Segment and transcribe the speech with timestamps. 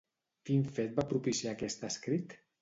[0.49, 2.35] Quin fet va propiciar aquest escrit?